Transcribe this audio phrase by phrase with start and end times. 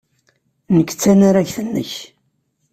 [0.75, 1.91] Nekk d tanaragt-nnek.